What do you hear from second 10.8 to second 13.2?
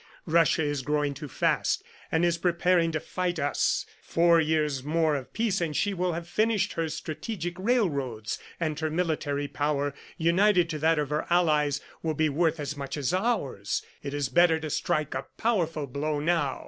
of her allies, will be worth as much as